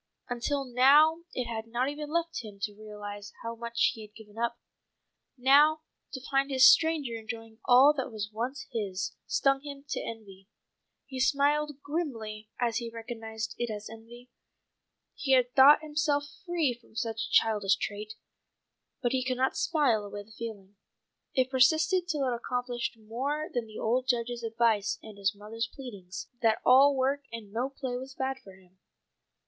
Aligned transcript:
Until 0.27 0.65
now 0.65 1.25
it 1.31 1.45
had 1.45 1.67
not 1.67 1.87
even 1.87 2.09
left 2.09 2.43
him 2.43 2.55
time 2.55 2.59
to 2.63 2.75
realize 2.75 3.33
how 3.43 3.53
much 3.53 3.91
he 3.93 4.01
had 4.01 4.15
given 4.15 4.35
up. 4.35 4.57
Now 5.37 5.81
to 6.13 6.19
find 6.31 6.49
this 6.49 6.65
stranger 6.67 7.13
enjoying 7.17 7.59
all 7.65 7.93
that 7.93 8.11
was 8.11 8.31
once 8.33 8.65
his, 8.71 9.13
stung 9.27 9.61
him 9.61 9.85
to 9.89 9.99
envy. 10.01 10.49
He 11.05 11.19
smiled 11.19 11.83
grimly 11.83 12.49
as 12.59 12.77
he 12.77 12.89
recognized 12.89 13.53
it 13.59 13.69
as 13.69 13.91
envy. 13.91 14.31
He 15.13 15.33
had 15.33 15.53
thought 15.53 15.83
himself 15.83 16.25
free 16.47 16.73
from 16.73 16.95
such 16.95 17.17
a 17.27 17.31
childish 17.35 17.75
trait. 17.75 18.13
But 19.03 19.11
he 19.11 19.23
could 19.23 19.37
not 19.37 19.55
smile 19.55 20.03
away 20.03 20.23
the 20.23 20.31
feeling. 20.31 20.77
It 21.35 21.51
persisted 21.51 22.07
till 22.07 22.27
it 22.27 22.33
accomplished 22.33 22.97
more 22.97 23.49
than 23.53 23.67
the 23.67 23.77
old 23.77 24.07
Judge's 24.07 24.41
advice 24.41 24.97
and 25.03 25.19
his 25.19 25.35
mother's 25.35 25.69
pleadings, 25.71 26.27
that 26.41 26.57
all 26.65 26.95
work 26.95 27.21
and 27.31 27.51
no 27.53 27.69
play 27.69 27.95
was 27.97 28.15
bad 28.15 28.39
for 28.39 28.55
him. 28.55 28.79